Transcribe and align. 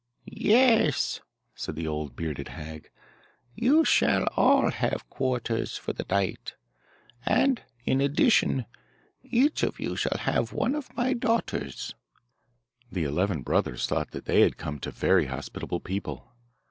'Yes,' 0.25 1.21
said 1.53 1.75
the 1.75 1.85
old, 1.87 2.15
bearded 2.15 2.47
hag, 2.47 2.89
'you 3.53 3.85
shall 3.85 4.23
all 4.35 4.71
have 4.71 5.07
quarters 5.11 5.77
for 5.77 5.93
the 5.93 6.07
night, 6.09 6.55
and, 7.23 7.61
in 7.85 8.01
addition, 8.01 8.65
each 9.21 9.61
of 9.61 9.79
you 9.79 9.95
shall 9.95 10.17
have 10.21 10.53
one 10.53 10.73
of 10.73 10.91
my 10.97 11.13
daughters.' 11.13 11.93
The 12.91 13.03
eleven 13.03 13.43
brothers 13.43 13.85
thought 13.85 14.09
that 14.09 14.25
they 14.25 14.41
had 14.41 14.57
come 14.57 14.79
to 14.79 14.89
very 14.89 15.27
hospitable 15.27 15.81
people. 15.81 16.31